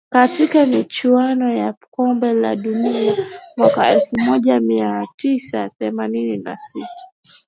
[0.09, 3.15] katika michuano ya kombe la dunia
[3.57, 7.07] mwaka elfu moja mia tisa themanini na sita